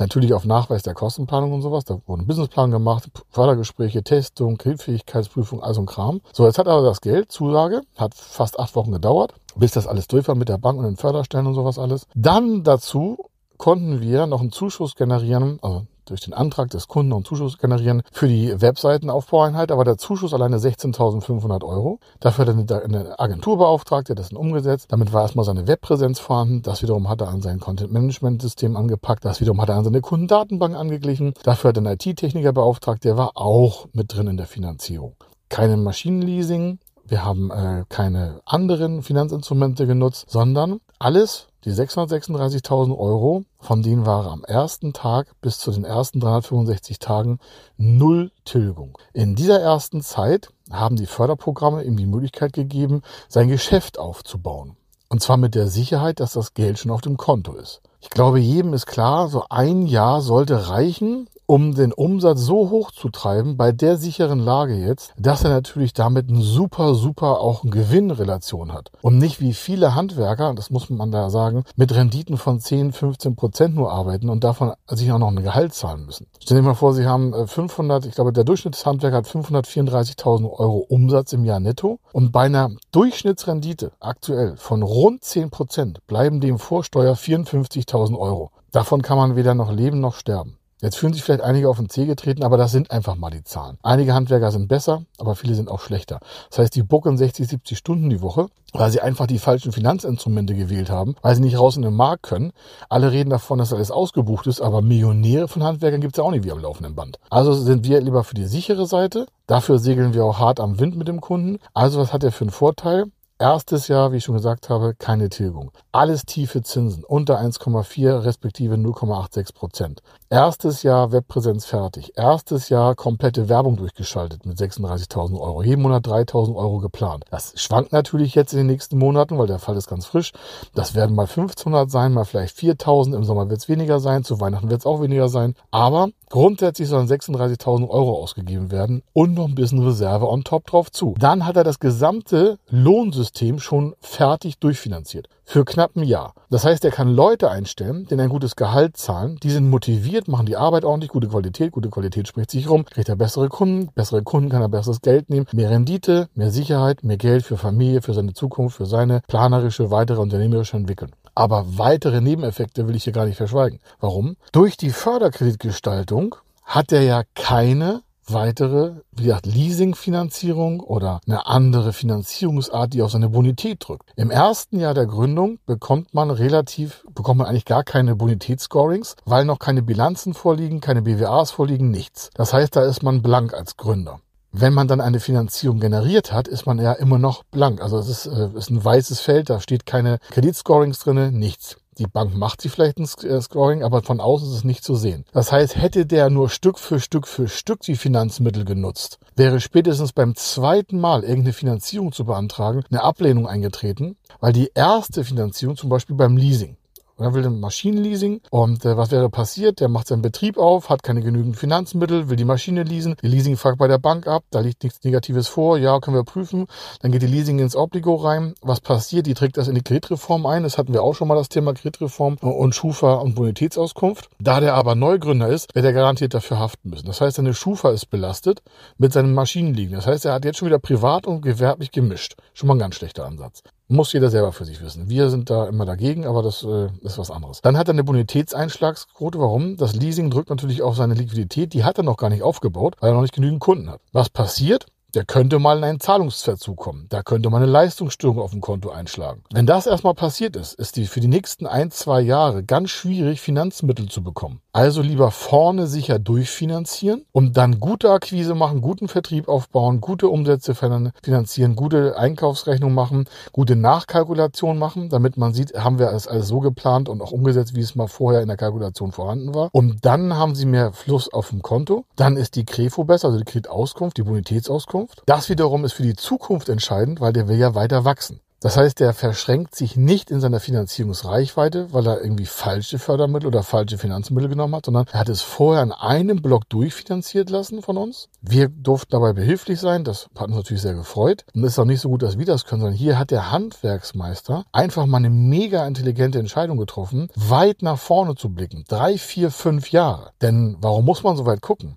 Natürlich 0.00 0.32
auf 0.32 0.46
Nachweis 0.46 0.82
der 0.82 0.94
Kostenplanung 0.94 1.52
und 1.52 1.60
sowas. 1.60 1.84
Da 1.84 2.00
wurden 2.06 2.26
Businessplan 2.26 2.70
gemacht, 2.70 3.10
Fördergespräche, 3.28 4.02
Testung, 4.02 4.56
Kreditfähigkeitsprüfung, 4.56 5.62
also 5.62 5.82
ein 5.82 5.86
Kram. 5.86 6.22
So, 6.32 6.46
jetzt 6.46 6.58
hat 6.58 6.66
er 6.66 6.80
das 6.80 7.02
Geld, 7.02 7.30
Zusage, 7.30 7.82
hat 7.98 8.14
fast 8.14 8.58
acht 8.58 8.74
Wochen 8.76 8.92
gedauert, 8.92 9.34
bis 9.56 9.72
das 9.72 9.86
alles 9.86 10.08
durch 10.08 10.26
war 10.26 10.34
mit 10.34 10.48
der 10.48 10.56
Bank 10.56 10.78
und 10.78 10.86
den 10.86 10.96
Förderstellen 10.96 11.46
und 11.46 11.54
sowas 11.54 11.78
alles. 11.78 12.06
Dann 12.14 12.64
dazu 12.64 13.18
konnten 13.58 14.00
wir 14.00 14.26
noch 14.26 14.40
einen 14.40 14.52
Zuschuss 14.52 14.94
generieren, 14.94 15.58
also 15.60 15.82
durch 16.10 16.20
den 16.20 16.34
Antrag 16.34 16.70
des 16.70 16.88
Kunden 16.88 17.12
und 17.12 17.26
Zuschuss 17.26 17.58
generieren 17.58 18.02
für 18.12 18.28
die 18.28 18.60
Webseitenaufbaueinheit. 18.60 19.72
Aber 19.72 19.84
der 19.84 19.96
Zuschuss 19.96 20.34
alleine 20.34 20.58
16.500 20.58 21.64
Euro. 21.64 22.00
Dafür 22.20 22.46
hat 22.46 22.70
er 22.70 22.84
eine 22.84 23.18
Agentur 23.18 23.58
beauftragt, 23.58 24.08
der 24.08 24.16
das 24.16 24.32
umgesetzt. 24.32 24.86
Damit 24.90 25.12
war 25.12 25.22
erstmal 25.22 25.44
seine 25.44 25.66
Webpräsenz 25.66 26.18
vorhanden. 26.18 26.62
Das 26.62 26.82
wiederum 26.82 27.08
hat 27.08 27.20
er 27.20 27.28
an 27.28 27.42
sein 27.42 27.60
Content-Management-System 27.60 28.76
angepackt. 28.76 29.24
Das 29.24 29.40
wiederum 29.40 29.60
hat 29.60 29.68
er 29.68 29.76
an 29.76 29.84
seine 29.84 30.00
Kundendatenbank 30.00 30.74
angeglichen. 30.74 31.34
Dafür 31.42 31.68
hat 31.68 31.76
er 31.76 31.86
einen 31.86 31.94
IT-Techniker 31.94 32.52
beauftragt. 32.52 33.04
Der 33.04 33.16
war 33.16 33.32
auch 33.34 33.86
mit 33.92 34.14
drin 34.14 34.26
in 34.26 34.36
der 34.36 34.46
Finanzierung. 34.46 35.14
Keine 35.48 35.76
Maschinenleasing, 35.76 36.78
wir 37.10 37.24
haben 37.24 37.50
äh, 37.50 37.84
keine 37.88 38.40
anderen 38.44 39.02
Finanzinstrumente 39.02 39.86
genutzt, 39.86 40.26
sondern 40.28 40.80
alles 41.00 41.48
die 41.64 41.72
636.000 41.72 42.96
Euro, 42.96 43.42
von 43.58 43.82
denen 43.82 44.06
war 44.06 44.30
am 44.30 44.44
ersten 44.44 44.92
Tag 44.92 45.34
bis 45.40 45.58
zu 45.58 45.72
den 45.72 45.84
ersten 45.84 46.20
365 46.20 47.00
Tagen 47.00 47.38
null 47.76 48.30
Tilgung. 48.44 48.96
In 49.12 49.34
dieser 49.34 49.60
ersten 49.60 50.02
Zeit 50.02 50.50
haben 50.70 50.96
die 50.96 51.06
Förderprogramme 51.06 51.82
ihm 51.82 51.96
die 51.96 52.06
Möglichkeit 52.06 52.52
gegeben, 52.52 53.02
sein 53.28 53.48
Geschäft 53.48 53.98
aufzubauen. 53.98 54.76
Und 55.08 55.20
zwar 55.20 55.36
mit 55.36 55.56
der 55.56 55.66
Sicherheit, 55.66 56.20
dass 56.20 56.34
das 56.34 56.54
Geld 56.54 56.78
schon 56.78 56.92
auf 56.92 57.00
dem 57.00 57.16
Konto 57.16 57.54
ist. 57.54 57.82
Ich 58.00 58.08
glaube, 58.08 58.38
jedem 58.38 58.72
ist 58.72 58.86
klar, 58.86 59.28
so 59.28 59.44
ein 59.50 59.86
Jahr 59.86 60.22
sollte 60.22 60.68
reichen, 60.68 61.28
um 61.50 61.74
den 61.74 61.92
Umsatz 61.92 62.42
so 62.42 62.70
hoch 62.70 62.92
zu 62.92 63.08
treiben 63.08 63.56
bei 63.56 63.72
der 63.72 63.96
sicheren 63.96 64.38
Lage 64.38 64.76
jetzt, 64.76 65.12
dass 65.18 65.42
er 65.42 65.50
natürlich 65.50 65.92
damit 65.92 66.30
ein 66.30 66.42
super, 66.42 66.94
super 66.94 67.40
auch 67.40 67.64
Gewinnrelation 67.64 68.72
hat. 68.72 68.92
Und 69.02 69.18
nicht 69.18 69.40
wie 69.40 69.52
viele 69.52 69.96
Handwerker, 69.96 70.54
das 70.54 70.70
muss 70.70 70.90
man 70.90 71.10
da 71.10 71.28
sagen, 71.28 71.64
mit 71.74 71.92
Renditen 71.92 72.36
von 72.36 72.60
10, 72.60 72.92
15 72.92 73.34
Prozent 73.34 73.74
nur 73.74 73.90
arbeiten 73.90 74.28
und 74.28 74.44
davon 74.44 74.74
sich 74.86 75.10
auch 75.10 75.18
noch 75.18 75.26
ein 75.26 75.42
Gehalt 75.42 75.74
zahlen 75.74 76.06
müssen. 76.06 76.28
Stellen 76.40 76.62
Sie 76.62 76.68
mal 76.68 76.74
vor, 76.74 76.94
Sie 76.94 77.06
haben 77.08 77.34
500, 77.48 78.04
äh, 78.04 78.08
ich 78.08 78.14
glaube, 78.14 78.32
der 78.32 78.44
Durchschnittshandwerker 78.44 79.16
hat 79.16 79.26
534.000 79.26 80.48
Euro 80.52 80.86
Umsatz 80.88 81.32
im 81.32 81.44
Jahr 81.44 81.58
netto 81.58 81.98
und 82.12 82.30
bei 82.30 82.42
einer 82.42 82.70
Durchschnittsrendite 82.92 83.90
aktuell 83.98 84.56
von 84.56 84.84
rund 84.84 85.24
10 85.24 85.50
Prozent 85.50 86.06
bleiben 86.06 86.40
dem 86.40 86.60
Vorsteuer 86.60 87.14
54.000 87.14 88.16
Euro. 88.16 88.52
Davon 88.70 89.02
kann 89.02 89.16
man 89.16 89.34
weder 89.34 89.56
noch 89.56 89.72
leben 89.72 89.98
noch 89.98 90.14
sterben. 90.14 90.59
Jetzt 90.82 90.96
fühlen 90.96 91.12
sich 91.12 91.22
vielleicht 91.22 91.42
einige 91.42 91.68
auf 91.68 91.76
den 91.76 91.90
Zeh 91.90 92.06
getreten, 92.06 92.42
aber 92.42 92.56
das 92.56 92.72
sind 92.72 92.90
einfach 92.90 93.14
mal 93.14 93.30
die 93.30 93.44
Zahlen. 93.44 93.78
Einige 93.82 94.14
Handwerker 94.14 94.50
sind 94.50 94.68
besser, 94.68 95.02
aber 95.18 95.36
viele 95.36 95.54
sind 95.54 95.70
auch 95.70 95.80
schlechter. 95.80 96.20
Das 96.48 96.58
heißt, 96.58 96.74
die 96.74 96.82
bucken 96.82 97.18
60, 97.18 97.48
70 97.48 97.76
Stunden 97.76 98.08
die 98.08 98.22
Woche, 98.22 98.46
weil 98.72 98.90
sie 98.90 99.00
einfach 99.00 99.26
die 99.26 99.38
falschen 99.38 99.72
Finanzinstrumente 99.72 100.54
gewählt 100.54 100.88
haben, 100.88 101.16
weil 101.20 101.34
sie 101.34 101.42
nicht 101.42 101.58
raus 101.58 101.76
in 101.76 101.82
den 101.82 101.94
Markt 101.94 102.22
können. 102.22 102.52
Alle 102.88 103.12
reden 103.12 103.30
davon, 103.30 103.58
dass 103.58 103.72
alles 103.74 103.90
ausgebucht 103.90 104.46
ist, 104.46 104.62
aber 104.62 104.80
Millionäre 104.80 105.48
von 105.48 105.62
Handwerkern 105.62 106.00
gibt 106.00 106.14
es 106.14 106.18
ja 106.18 106.24
auch 106.24 106.30
nicht 106.30 106.44
wie 106.44 106.52
am 106.52 106.60
laufenden 106.60 106.94
Band. 106.94 107.18
Also 107.28 107.52
sind 107.52 107.84
wir 107.84 108.00
lieber 108.00 108.24
für 108.24 108.34
die 108.34 108.46
sichere 108.46 108.86
Seite. 108.86 109.26
Dafür 109.46 109.78
segeln 109.78 110.14
wir 110.14 110.24
auch 110.24 110.38
hart 110.38 110.60
am 110.60 110.80
Wind 110.80 110.96
mit 110.96 111.08
dem 111.08 111.20
Kunden. 111.20 111.58
Also 111.74 112.00
was 112.00 112.12
hat 112.12 112.24
er 112.24 112.32
für 112.32 112.44
einen 112.44 112.50
Vorteil? 112.50 113.06
Erstes 113.40 113.88
Jahr, 113.88 114.12
wie 114.12 114.18
ich 114.18 114.24
schon 114.24 114.34
gesagt 114.34 114.68
habe, 114.68 114.94
keine 114.94 115.30
Tilgung. 115.30 115.70
Alles 115.92 116.26
tiefe 116.26 116.60
Zinsen, 116.60 117.04
unter 117.04 117.40
1,4 117.40 118.22
respektive 118.22 118.74
0,86 118.74 119.54
Prozent. 119.54 120.02
Erstes 120.28 120.82
Jahr 120.82 121.10
Webpräsenz 121.10 121.64
fertig. 121.64 122.12
Erstes 122.16 122.68
Jahr 122.68 122.94
komplette 122.94 123.48
Werbung 123.48 123.76
durchgeschaltet 123.76 124.44
mit 124.44 124.58
36.000 124.58 125.40
Euro. 125.40 125.62
Jeden 125.62 125.80
Monat 125.80 126.06
3.000 126.06 126.54
Euro 126.54 126.80
geplant. 126.80 127.24
Das 127.30 127.54
schwankt 127.56 127.92
natürlich 127.92 128.34
jetzt 128.34 128.52
in 128.52 128.58
den 128.58 128.66
nächsten 128.66 128.98
Monaten, 128.98 129.38
weil 129.38 129.46
der 129.46 129.58
Fall 129.58 129.78
ist 129.78 129.88
ganz 129.88 130.04
frisch. 130.04 130.32
Das 130.74 130.94
werden 130.94 131.16
mal 131.16 131.22
1500 131.22 131.90
sein, 131.90 132.12
mal 132.12 132.26
vielleicht 132.26 132.58
4.000. 132.58 133.16
Im 133.16 133.24
Sommer 133.24 133.48
wird 133.48 133.60
es 133.60 133.70
weniger 133.70 134.00
sein, 134.00 134.22
zu 134.22 134.38
Weihnachten 134.38 134.68
wird 134.68 134.80
es 134.80 134.86
auch 134.86 135.00
weniger 135.00 135.30
sein. 135.30 135.54
Aber 135.70 136.10
grundsätzlich 136.28 136.88
sollen 136.88 137.08
36.000 137.08 137.88
Euro 137.88 138.22
ausgegeben 138.22 138.70
werden 138.70 139.02
und 139.14 139.32
noch 139.32 139.48
ein 139.48 139.54
bisschen 139.54 139.82
Reserve 139.82 140.28
on 140.28 140.44
top 140.44 140.66
drauf 140.66 140.92
zu. 140.92 141.14
Dann 141.18 141.46
hat 141.46 141.56
er 141.56 141.64
das 141.64 141.80
gesamte 141.80 142.58
Lohnsystem 142.68 143.29
System 143.30 143.60
schon 143.60 143.94
fertig 144.00 144.58
durchfinanziert. 144.58 145.28
Für 145.44 145.64
knapp 145.64 145.94
ein 145.96 146.02
Jahr. 146.02 146.34
Das 146.50 146.64
heißt, 146.64 146.84
er 146.84 146.90
kann 146.90 147.14
Leute 147.14 147.48
einstellen, 147.48 148.06
denen 148.06 148.22
ein 148.22 148.28
gutes 148.28 148.56
Gehalt 148.56 148.96
zahlen. 148.96 149.38
Die 149.42 149.50
sind 149.50 149.70
motiviert, 149.70 150.26
machen 150.26 150.46
die 150.46 150.56
Arbeit 150.56 150.84
ordentlich, 150.84 151.12
gute 151.12 151.28
Qualität. 151.28 151.70
Gute 151.72 151.90
Qualität 151.90 152.26
spricht 152.26 152.50
sich 152.50 152.68
rum. 152.68 152.84
Kriegt 152.84 153.08
er 153.08 153.14
bessere 153.14 153.48
Kunden. 153.48 153.90
Bessere 153.94 154.22
Kunden 154.22 154.48
kann 154.48 154.62
er 154.62 154.68
besseres 154.68 155.00
Geld 155.00 155.30
nehmen. 155.30 155.46
Mehr 155.52 155.70
Rendite, 155.70 156.28
mehr 156.34 156.50
Sicherheit, 156.50 157.04
mehr 157.04 157.18
Geld 157.18 157.44
für 157.44 157.56
Familie, 157.56 158.02
für 158.02 158.14
seine 158.14 158.34
Zukunft, 158.34 158.76
für 158.76 158.86
seine 158.86 159.22
planerische, 159.28 159.92
weitere 159.92 160.20
unternehmerische 160.20 160.76
Entwicklung. 160.76 161.10
Aber 161.36 161.64
weitere 161.78 162.20
Nebeneffekte 162.20 162.88
will 162.88 162.96
ich 162.96 163.04
hier 163.04 163.12
gar 163.12 163.26
nicht 163.26 163.36
verschweigen. 163.36 163.78
Warum? 164.00 164.36
Durch 164.50 164.76
die 164.76 164.90
Förderkreditgestaltung 164.90 166.34
hat 166.64 166.90
er 166.90 167.02
ja 167.02 167.22
keine 167.34 168.02
weitere, 168.32 168.94
wie 169.12 169.24
gesagt, 169.24 169.46
Leasingfinanzierung 169.46 170.80
oder 170.80 171.20
eine 171.26 171.46
andere 171.46 171.92
Finanzierungsart, 171.92 172.92
die 172.92 173.02
auf 173.02 173.10
seine 173.10 173.28
Bonität 173.28 173.78
drückt. 173.86 174.10
Im 174.16 174.30
ersten 174.30 174.78
Jahr 174.78 174.94
der 174.94 175.06
Gründung 175.06 175.58
bekommt 175.66 176.14
man 176.14 176.30
relativ, 176.30 177.04
bekommt 177.14 177.38
man 177.38 177.46
eigentlich 177.46 177.64
gar 177.64 177.84
keine 177.84 178.16
Bonitätsscorings, 178.16 179.16
weil 179.24 179.44
noch 179.44 179.58
keine 179.58 179.82
Bilanzen 179.82 180.34
vorliegen, 180.34 180.80
keine 180.80 181.02
BWAs 181.02 181.50
vorliegen, 181.50 181.90
nichts. 181.90 182.30
Das 182.34 182.52
heißt, 182.52 182.76
da 182.76 182.84
ist 182.84 183.02
man 183.02 183.22
blank 183.22 183.54
als 183.54 183.76
Gründer. 183.76 184.20
Wenn 184.52 184.74
man 184.74 184.88
dann 184.88 185.00
eine 185.00 185.20
Finanzierung 185.20 185.78
generiert 185.78 186.32
hat, 186.32 186.48
ist 186.48 186.66
man 186.66 186.78
ja 186.78 186.92
immer 186.92 187.18
noch 187.18 187.44
blank. 187.44 187.80
Also 187.80 187.98
es 187.98 188.08
ist, 188.08 188.26
äh, 188.26 188.48
ist 188.56 188.70
ein 188.70 188.84
weißes 188.84 189.20
Feld, 189.20 189.48
da 189.48 189.60
steht 189.60 189.86
keine 189.86 190.18
Kreditscorings 190.30 190.98
drinne, 190.98 191.30
nichts. 191.30 191.76
Die 191.98 192.06
Bank 192.06 192.36
macht 192.36 192.60
sie 192.60 192.68
vielleicht 192.68 192.98
ein 192.98 193.08
äh, 193.28 193.40
Scoring, 193.40 193.82
aber 193.82 194.02
von 194.02 194.20
außen 194.20 194.48
ist 194.48 194.54
es 194.54 194.64
nicht 194.64 194.84
zu 194.84 194.94
sehen. 194.94 195.24
Das 195.32 195.50
heißt, 195.50 195.76
hätte 195.76 196.06
der 196.06 196.30
nur 196.30 196.48
Stück 196.48 196.78
für 196.78 197.00
Stück 197.00 197.26
für 197.26 197.48
Stück 197.48 197.80
die 197.80 197.96
Finanzmittel 197.96 198.64
genutzt, 198.64 199.18
wäre 199.36 199.60
spätestens 199.60 200.12
beim 200.12 200.34
zweiten 200.36 201.00
Mal 201.00 201.22
irgendeine 201.22 201.52
Finanzierung 201.52 202.12
zu 202.12 202.24
beantragen, 202.24 202.84
eine 202.90 203.02
Ablehnung 203.02 203.46
eingetreten, 203.46 204.16
weil 204.38 204.52
die 204.52 204.70
erste 204.74 205.24
Finanzierung 205.24 205.76
zum 205.76 205.90
Beispiel 205.90 206.16
beim 206.16 206.36
Leasing, 206.36 206.76
und 207.20 207.26
er 207.26 207.34
will 207.34 207.46
ein 207.46 207.60
Maschinenleasing. 207.60 208.40
Und 208.50 208.84
äh, 208.86 208.96
was 208.96 209.10
wäre 209.10 209.28
passiert? 209.28 209.80
Der 209.80 209.88
macht 209.88 210.08
seinen 210.08 210.22
Betrieb 210.22 210.56
auf, 210.56 210.88
hat 210.88 211.02
keine 211.02 211.20
genügend 211.20 211.56
Finanzmittel, 211.56 212.30
will 212.30 212.36
die 212.36 212.46
Maschine 212.46 212.82
leasen. 212.82 213.14
Die 213.22 213.28
Leasing 213.28 213.58
fragt 213.58 213.76
bei 213.76 213.88
der 213.88 213.98
Bank 213.98 214.26
ab, 214.26 214.44
da 214.50 214.60
liegt 214.60 214.82
nichts 214.82 215.04
Negatives 215.04 215.46
vor. 215.46 215.76
Ja, 215.76 216.00
können 216.00 216.16
wir 216.16 216.24
prüfen. 216.24 216.66
Dann 217.00 217.12
geht 217.12 217.20
die 217.20 217.26
Leasing 217.26 217.58
ins 217.58 217.76
Obligo 217.76 218.14
rein. 218.14 218.54
Was 218.62 218.80
passiert? 218.80 219.26
Die 219.26 219.34
trägt 219.34 219.58
das 219.58 219.68
in 219.68 219.74
die 219.74 219.82
Kreditreform 219.82 220.46
ein. 220.46 220.62
Das 220.62 220.78
hatten 220.78 220.94
wir 220.94 221.02
auch 221.02 221.14
schon 221.14 221.28
mal 221.28 221.34
das 221.34 221.50
Thema 221.50 221.74
Kreditreform 221.74 222.36
und 222.40 222.74
Schufa 222.74 223.16
und 223.16 223.34
Bonitätsauskunft. 223.34 224.30
Da 224.38 224.60
der 224.60 224.74
aber 224.74 224.94
Neugründer 224.94 225.48
ist, 225.48 225.74
wird 225.74 225.84
er 225.84 225.92
garantiert 225.92 226.32
dafür 226.32 226.58
haften 226.58 226.88
müssen. 226.88 227.06
Das 227.06 227.20
heißt, 227.20 227.36
seine 227.36 227.52
Schufa 227.52 227.90
ist 227.90 228.06
belastet 228.06 228.62
mit 228.96 229.12
seinem 229.12 229.34
Maschinenliegen. 229.34 229.94
Das 229.94 230.06
heißt, 230.06 230.24
er 230.24 230.32
hat 230.32 230.46
jetzt 230.46 230.56
schon 230.56 230.66
wieder 230.66 230.78
privat 230.78 231.26
und 231.26 231.42
gewerblich 231.42 231.92
gemischt. 231.92 232.36
Schon 232.54 232.68
mal 232.68 232.76
ein 232.76 232.80
ganz 232.80 232.94
schlechter 232.94 233.26
Ansatz. 233.26 233.62
Muss 233.92 234.12
jeder 234.12 234.30
selber 234.30 234.52
für 234.52 234.64
sich 234.64 234.80
wissen. 234.84 235.08
Wir 235.08 235.30
sind 235.30 235.50
da 235.50 235.66
immer 235.66 235.84
dagegen, 235.84 236.24
aber 236.24 236.44
das 236.44 236.62
äh, 236.62 236.90
ist 237.02 237.18
was 237.18 237.28
anderes. 237.32 237.60
Dann 237.60 237.76
hat 237.76 237.88
er 237.88 237.94
eine 237.94 238.04
Bonitätseinschlagsquote. 238.04 239.40
Warum? 239.40 239.76
Das 239.78 239.96
Leasing 239.96 240.30
drückt 240.30 240.48
natürlich 240.48 240.82
auf 240.82 240.94
seine 240.94 241.14
Liquidität. 241.14 241.74
Die 241.74 241.82
hat 241.82 241.98
er 241.98 242.04
noch 242.04 242.16
gar 242.16 242.30
nicht 242.30 242.44
aufgebaut, 242.44 242.94
weil 243.00 243.10
er 243.10 243.14
noch 243.14 243.22
nicht 243.22 243.34
genügend 243.34 243.58
Kunden 243.58 243.90
hat. 243.90 244.00
Was 244.12 244.28
passiert? 244.28 244.86
Der 245.14 245.24
könnte 245.24 245.58
mal 245.58 245.78
in 245.78 245.84
einen 245.84 246.00
Zahlungsverzug 246.00 246.76
kommen. 246.76 247.06
Da 247.08 247.22
könnte 247.22 247.50
man 247.50 247.62
eine 247.62 247.70
Leistungsstörung 247.70 248.38
auf 248.38 248.52
dem 248.52 248.60
Konto 248.60 248.90
einschlagen. 248.90 249.42
Wenn 249.52 249.66
das 249.66 249.86
erstmal 249.86 250.14
passiert 250.14 250.56
ist, 250.56 250.74
ist 250.74 250.96
die 250.96 251.06
für 251.06 251.20
die 251.20 251.28
nächsten 251.28 251.66
ein, 251.66 251.90
zwei 251.90 252.20
Jahre 252.20 252.62
ganz 252.62 252.90
schwierig, 252.90 253.40
Finanzmittel 253.40 254.08
zu 254.08 254.22
bekommen. 254.22 254.60
Also 254.72 255.02
lieber 255.02 255.30
vorne 255.30 255.86
sicher 255.86 256.18
durchfinanzieren 256.18 257.24
und 257.32 257.56
dann 257.56 257.80
gute 257.80 258.10
Akquise 258.10 258.54
machen, 258.54 258.80
guten 258.80 259.08
Vertrieb 259.08 259.48
aufbauen, 259.48 260.00
gute 260.00 260.28
Umsätze 260.28 260.74
finanzieren, 260.74 261.74
gute 261.74 262.16
Einkaufsrechnung 262.16 262.94
machen, 262.94 263.24
gute 263.52 263.74
Nachkalkulation 263.74 264.78
machen, 264.78 265.08
damit 265.08 265.36
man 265.36 265.54
sieht, 265.54 265.74
haben 265.74 265.98
wir 265.98 266.10
das 266.10 266.28
alles 266.28 266.46
so 266.46 266.60
geplant 266.60 267.08
und 267.08 267.20
auch 267.20 267.32
umgesetzt, 267.32 267.74
wie 267.74 267.80
es 267.80 267.96
mal 267.96 268.06
vorher 268.06 268.42
in 268.42 268.48
der 268.48 268.56
Kalkulation 268.56 269.10
vorhanden 269.12 269.54
war. 269.54 269.70
Und 269.72 270.04
dann 270.04 270.36
haben 270.36 270.54
sie 270.54 270.66
mehr 270.66 270.92
Fluss 270.92 271.32
auf 271.32 271.50
dem 271.50 271.62
Konto. 271.62 272.04
Dann 272.14 272.36
ist 272.36 272.54
die 272.54 272.64
Krefo 272.64 273.04
besser, 273.04 273.28
also 273.28 273.38
die 273.38 273.44
Kreditauskunft, 273.44 274.18
die 274.18 274.22
Bonitätsauskunft 274.22 274.99
Zukunft. 275.00 275.22
Das 275.26 275.48
wiederum 275.48 275.84
ist 275.84 275.94
für 275.94 276.02
die 276.02 276.14
Zukunft 276.16 276.68
entscheidend, 276.68 277.20
weil 277.20 277.32
der 277.32 277.48
will 277.48 277.56
ja 277.56 277.74
weiter 277.74 278.04
wachsen. 278.04 278.40
Das 278.62 278.76
heißt, 278.76 279.00
der 279.00 279.14
verschränkt 279.14 279.74
sich 279.74 279.96
nicht 279.96 280.30
in 280.30 280.42
seiner 280.42 280.60
Finanzierungsreichweite, 280.60 281.94
weil 281.94 282.06
er 282.06 282.20
irgendwie 282.20 282.44
falsche 282.44 282.98
Fördermittel 282.98 283.46
oder 283.46 283.62
falsche 283.62 283.96
Finanzmittel 283.96 284.50
genommen 284.50 284.74
hat, 284.74 284.84
sondern 284.84 285.06
er 285.10 285.20
hat 285.20 285.30
es 285.30 285.40
vorher 285.40 285.82
in 285.82 285.92
einem 285.92 286.42
Block 286.42 286.68
durchfinanziert 286.68 287.48
lassen 287.48 287.80
von 287.80 287.96
uns. 287.96 288.28
Wir 288.42 288.68
durften 288.68 289.12
dabei 289.12 289.32
behilflich 289.32 289.80
sein, 289.80 290.04
das 290.04 290.28
hat 290.36 290.48
uns 290.48 290.56
natürlich 290.56 290.82
sehr 290.82 290.92
gefreut. 290.92 291.46
Und 291.54 291.64
es 291.64 291.72
ist 291.72 291.78
auch 291.78 291.86
nicht 291.86 292.02
so 292.02 292.10
gut, 292.10 292.22
dass 292.22 292.38
wir 292.38 292.44
das 292.44 292.66
können, 292.66 292.82
sondern 292.82 292.98
hier 292.98 293.18
hat 293.18 293.30
der 293.30 293.50
Handwerksmeister 293.50 294.66
einfach 294.72 295.06
mal 295.06 295.16
eine 295.16 295.30
mega 295.30 295.86
intelligente 295.86 296.38
Entscheidung 296.38 296.76
getroffen, 296.76 297.30
weit 297.34 297.80
nach 297.80 297.98
vorne 297.98 298.34
zu 298.34 298.50
blicken. 298.50 298.84
Drei, 298.88 299.16
vier, 299.16 299.50
fünf 299.50 299.90
Jahre. 299.90 300.32
Denn 300.42 300.76
warum 300.82 301.06
muss 301.06 301.22
man 301.22 301.34
so 301.38 301.46
weit 301.46 301.62
gucken? 301.62 301.96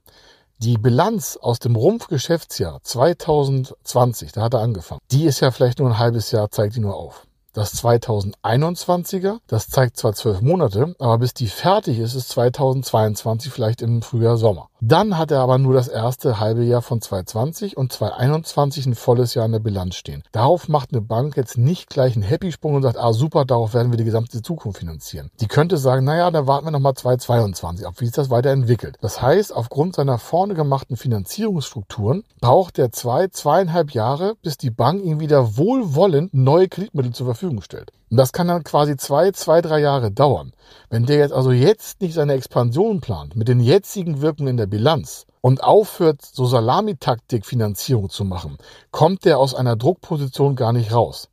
Die 0.63 0.77
Bilanz 0.77 1.38
aus 1.41 1.60
dem 1.60 1.75
Rumpfgeschäftsjahr 1.75 2.82
2020, 2.82 4.32
da 4.32 4.43
hat 4.43 4.53
er 4.53 4.62
angefangen, 4.62 5.01
die 5.12 5.25
ist 5.25 5.41
ja 5.41 5.51
vielleicht 5.51 5.79
nur 5.79 5.89
ein 5.89 5.98
halbes 5.98 6.32
Jahr, 6.32 6.51
zeigt 6.51 6.77
die 6.77 6.79
nur 6.79 6.96
auf. 6.96 7.27
Das 7.51 7.84
2021er, 7.84 9.39
das 9.48 9.67
zeigt 9.67 9.98
zwar 9.98 10.13
zwölf 10.13 10.39
Monate, 10.39 10.96
aber 11.00 11.17
bis 11.17 11.34
die 11.34 11.48
fertig 11.48 12.00
ist, 12.00 12.15
ist 12.15 12.29
2022 12.29 13.51
vielleicht 13.51 13.82
im 13.82 14.01
Frühjahr, 14.01 14.38
Sommer. 14.38 14.70
Dann 14.85 15.17
hat 15.17 15.31
er 15.31 15.39
aber 15.39 15.59
nur 15.59 15.73
das 15.73 15.87
erste 15.87 16.41
halbe 16.41 16.61
Jahr 16.61 16.81
von 16.81 16.99
2020 16.99 17.77
und 17.77 17.93
2021 17.93 18.85
ein 18.85 18.95
volles 18.95 19.33
Jahr 19.33 19.45
in 19.45 19.53
der 19.53 19.59
Bilanz 19.59 19.95
stehen. 19.95 20.23
Darauf 20.33 20.67
macht 20.67 20.91
eine 20.91 20.99
Bank 20.99 21.37
jetzt 21.37 21.57
nicht 21.57 21.89
gleich 21.89 22.15
einen 22.15 22.23
Happy-Sprung 22.23 22.75
und 22.75 22.81
sagt, 22.81 22.97
ah 22.97 23.13
super, 23.13 23.45
darauf 23.45 23.73
werden 23.73 23.93
wir 23.93 23.97
die 23.97 24.03
gesamte 24.03 24.41
Zukunft 24.41 24.79
finanzieren. 24.79 25.31
Die 25.39 25.47
könnte 25.47 25.77
sagen, 25.77 26.03
naja, 26.03 26.29
dann 26.31 26.47
warten 26.47 26.67
wir 26.67 26.71
nochmal 26.71 26.95
2022 26.95 27.87
ab, 27.87 27.93
wie 27.99 28.05
sich 28.07 28.13
das 28.13 28.29
weiterentwickelt. 28.29 28.97
Das 28.99 29.21
heißt, 29.21 29.55
aufgrund 29.55 29.95
seiner 29.95 30.17
vorne 30.17 30.53
gemachten 30.53 30.97
Finanzierungsstrukturen 30.97 32.25
braucht 32.41 32.77
er 32.77 32.91
zwei, 32.91 33.29
zweieinhalb 33.29 33.91
Jahre, 33.91 34.35
bis 34.41 34.57
die 34.57 34.69
Bank 34.69 35.01
ihm 35.05 35.21
wieder 35.21 35.55
wohlwollend 35.55 36.33
neue 36.33 36.67
Kreditmittel 36.67 37.13
zur 37.13 37.27
Verfügung 37.27 37.61
stellt. 37.61 37.93
Und 38.13 38.17
das 38.17 38.32
kann 38.32 38.48
dann 38.48 38.63
quasi 38.63 38.96
zwei, 38.96 39.32
zwei, 39.32 39.60
drei 39.62 39.79
Jahre 39.79 40.12
dauern. 40.12 40.53
Wenn 40.91 41.08
der 41.08 41.17
jetzt 41.17 41.34
also 41.34 41.51
jetzt 41.51 42.00
nicht 42.00 42.13
seine 42.13 42.34
Expansion 42.34 43.01
plant, 43.01 43.36
mit 43.36 43.48
den 43.48 43.60
jetzigen 43.60 44.22
Wirkungen 44.22 44.50
in 44.50 44.58
der 44.58 44.67
Bilanz 44.67 45.25
und 45.41 45.63
aufhört, 45.63 46.22
so 46.22 46.46
Salamitaktik-Finanzierung 46.46 48.12
zu 48.12 48.24
machen, 48.24 48.60
kommt 48.91 49.25
der 49.25 49.39
aus 49.39 49.55
einer 49.55 49.75
Druckposition 49.75 50.55
gar 50.55 50.74
nicht 50.74 50.93
raus. 50.93 51.27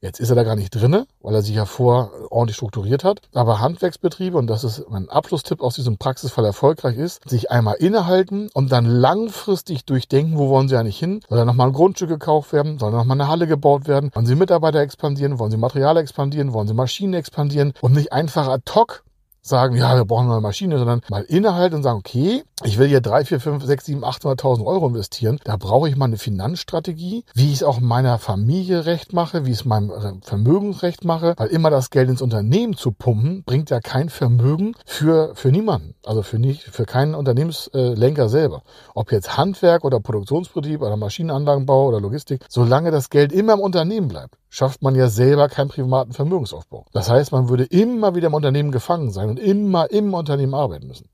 Jetzt 0.00 0.20
ist 0.20 0.28
er 0.28 0.36
da 0.36 0.44
gar 0.44 0.56
nicht 0.56 0.74
drinne, 0.74 1.06
weil 1.22 1.34
er 1.34 1.42
sich 1.42 1.54
ja 1.54 1.64
vor 1.64 2.10
ordentlich 2.30 2.56
strukturiert 2.56 3.02
hat. 3.02 3.22
Aber 3.34 3.60
Handwerksbetriebe, 3.60 4.36
und 4.36 4.46
das 4.46 4.62
ist 4.62 4.84
mein 4.90 5.08
Abschlusstipp 5.08 5.62
aus 5.62 5.74
diesem 5.74 5.96
Praxisfall 5.96 6.44
erfolgreich 6.44 6.96
ist, 6.96 7.28
sich 7.28 7.50
einmal 7.50 7.76
innehalten 7.76 8.50
und 8.52 8.70
dann 8.70 8.84
langfristig 8.84 9.84
durchdenken, 9.86 10.38
wo 10.38 10.48
wollen 10.48 10.68
sie 10.68 10.76
eigentlich 10.76 10.98
hin? 10.98 11.20
Soll 11.28 11.38
da 11.38 11.44
nochmal 11.44 11.68
ein 11.68 11.72
Grundstück 11.72 12.10
gekauft 12.10 12.52
werden? 12.52 12.78
Soll 12.78 12.92
da 12.92 12.98
nochmal 12.98 13.16
eine 13.16 13.28
Halle 13.28 13.46
gebaut 13.46 13.88
werden? 13.88 14.10
Wollen 14.14 14.26
sie 14.26 14.34
Mitarbeiter 14.34 14.80
expandieren? 14.80 15.38
Wollen 15.38 15.50
sie 15.50 15.56
Material 15.56 15.96
expandieren? 15.96 16.52
Wollen 16.52 16.68
sie 16.68 16.74
Maschinen 16.74 17.14
expandieren? 17.14 17.72
Und 17.80 17.92
nicht 17.92 18.12
einfach 18.12 18.48
ad 18.48 18.70
hoc 18.74 19.02
sagen, 19.48 19.76
ja, 19.76 19.96
wir 19.96 20.04
brauchen 20.04 20.30
eine 20.30 20.40
Maschine, 20.40 20.78
sondern 20.78 21.00
mal 21.08 21.22
innehalten 21.22 21.76
und 21.76 21.82
sagen, 21.82 21.98
okay, 21.98 22.42
ich 22.64 22.78
will 22.78 22.88
hier 22.88 23.00
drei, 23.00 23.24
vier, 23.24 23.38
fünf, 23.38 23.64
sechs, 23.64 23.84
sieben, 23.84 24.04
800.000 24.04 24.64
Euro 24.64 24.88
investieren. 24.88 25.38
Da 25.44 25.56
brauche 25.56 25.88
ich 25.88 25.96
mal 25.96 26.06
eine 26.06 26.16
Finanzstrategie, 26.16 27.24
wie 27.34 27.48
ich 27.48 27.56
es 27.56 27.62
auch 27.62 27.80
meiner 27.80 28.18
Familie 28.18 28.86
recht 28.86 29.12
mache, 29.12 29.44
wie 29.44 29.50
ich 29.50 29.60
es 29.60 29.64
meinem 29.66 30.22
Vermögensrecht 30.22 31.04
mache, 31.04 31.34
weil 31.36 31.48
immer 31.48 31.68
das 31.68 31.90
Geld 31.90 32.08
ins 32.08 32.22
Unternehmen 32.22 32.74
zu 32.74 32.92
pumpen, 32.92 33.44
bringt 33.44 33.68
ja 33.70 33.80
kein 33.80 34.08
Vermögen 34.08 34.74
für, 34.86 35.34
für 35.34 35.52
niemanden. 35.52 35.94
Also 36.04 36.22
für 36.22 36.38
nicht, 36.38 36.62
für 36.62 36.86
keinen 36.86 37.14
Unternehmenslenker 37.14 38.28
selber. 38.28 38.62
Ob 38.94 39.12
jetzt 39.12 39.36
Handwerk 39.36 39.84
oder 39.84 40.00
Produktionsbetrieb 40.00 40.80
oder 40.80 40.96
Maschinenanlagenbau 40.96 41.88
oder 41.88 42.00
Logistik, 42.00 42.44
solange 42.48 42.90
das 42.90 43.10
Geld 43.10 43.32
immer 43.32 43.52
im 43.54 43.60
Unternehmen 43.60 44.08
bleibt 44.08 44.36
schafft 44.48 44.82
man 44.82 44.94
ja 44.94 45.08
selber 45.08 45.48
keinen 45.48 45.68
privaten 45.68 46.12
Vermögensaufbau. 46.12 46.86
Das 46.92 47.10
heißt, 47.10 47.32
man 47.32 47.48
würde 47.48 47.64
immer 47.64 48.14
wieder 48.14 48.28
im 48.28 48.34
Unternehmen 48.34 48.72
gefangen 48.72 49.10
sein 49.10 49.28
und 49.28 49.38
immer 49.38 49.90
im 49.90 50.14
Unternehmen 50.14 50.54
arbeiten 50.54 50.86
müssen. 50.86 51.08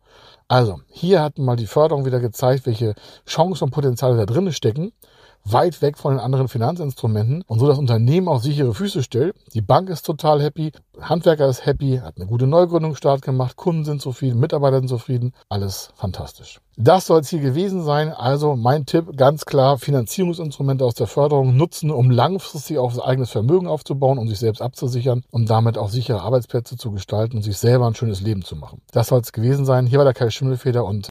Also, 0.48 0.80
hier 0.88 1.22
hat 1.22 1.38
mal 1.38 1.56
die 1.56 1.66
Förderung 1.66 2.04
wieder 2.04 2.20
gezeigt, 2.20 2.66
welche 2.66 2.94
Chancen 3.26 3.64
und 3.64 3.70
Potenziale 3.70 4.16
da 4.16 4.26
drin 4.26 4.52
stecken 4.52 4.92
weit 5.44 5.82
weg 5.82 5.98
von 5.98 6.14
den 6.14 6.20
anderen 6.20 6.48
Finanzinstrumenten 6.48 7.42
und 7.46 7.58
so 7.58 7.66
das 7.66 7.78
Unternehmen 7.78 8.28
auf 8.28 8.42
sichere 8.42 8.74
Füße 8.74 9.02
stellt. 9.02 9.34
Die 9.54 9.60
Bank 9.60 9.88
ist 9.88 10.06
total 10.06 10.40
happy, 10.42 10.72
Handwerker 11.00 11.48
ist 11.48 11.66
happy, 11.66 12.00
hat 12.02 12.16
eine 12.16 12.26
gute 12.26 12.46
Neugründungsstart 12.46 13.22
gemacht, 13.22 13.56
Kunden 13.56 13.84
sind 13.84 14.00
zufrieden, 14.00 14.40
Mitarbeiter 14.40 14.78
sind 14.78 14.88
zufrieden, 14.88 15.32
alles 15.48 15.90
fantastisch. 15.96 16.60
Das 16.76 17.06
soll 17.06 17.20
es 17.20 17.28
hier 17.28 17.40
gewesen 17.40 17.84
sein. 17.84 18.10
Also 18.10 18.56
mein 18.56 18.86
Tipp 18.86 19.16
ganz 19.16 19.44
klar, 19.44 19.78
Finanzierungsinstrumente 19.78 20.84
aus 20.86 20.94
der 20.94 21.06
Förderung 21.06 21.54
nutzen, 21.54 21.90
um 21.90 22.10
langfristig 22.10 22.78
auf 22.78 22.94
das 22.94 23.04
eigenes 23.04 23.30
Vermögen 23.30 23.66
aufzubauen, 23.66 24.18
um 24.18 24.26
sich 24.26 24.38
selbst 24.38 24.62
abzusichern 24.62 25.22
und 25.30 25.50
damit 25.50 25.76
auch 25.76 25.90
sichere 25.90 26.22
Arbeitsplätze 26.22 26.78
zu 26.78 26.90
gestalten 26.90 27.36
und 27.36 27.42
sich 27.42 27.58
selber 27.58 27.86
ein 27.86 27.94
schönes 27.94 28.22
Leben 28.22 28.42
zu 28.42 28.56
machen. 28.56 28.80
Das 28.90 29.08
soll 29.08 29.20
es 29.20 29.32
gewesen 29.32 29.66
sein. 29.66 29.86
Hier 29.86 29.98
war 29.98 30.06
der 30.06 30.14
Kai 30.14 30.30
Schimmelfeder 30.30 30.84
und 30.84 31.10